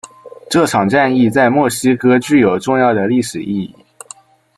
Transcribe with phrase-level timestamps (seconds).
[0.49, 3.75] 这场战役在墨西哥具有重要的历史意义。